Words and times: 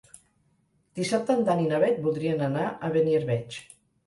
Dissabte 0.99 1.35
en 1.39 1.43
Dan 1.49 1.61
i 1.65 1.67
na 1.73 1.83
Bet 1.85 2.01
voldrien 2.09 2.43
anar 2.47 2.65
a 2.71 2.91
Beniarbeig. 2.97 3.61